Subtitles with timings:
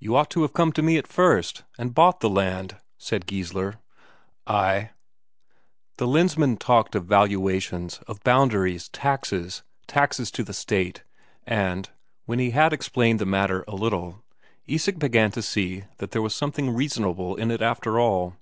[0.00, 3.76] "You ought to have come to me at first, and bought the land," said Geissler.
[4.48, 4.90] "Ay."
[5.96, 11.04] The Lensmand talked of valuations, of boundaries, taxes, taxes to the State,
[11.46, 11.88] and,
[12.26, 14.24] when he had explained the matter a little,
[14.66, 18.34] Isak began to see that there was something reasonable in it after all.